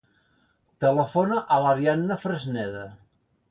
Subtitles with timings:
[0.85, 2.89] Telefona a l'Arianna Fresneda.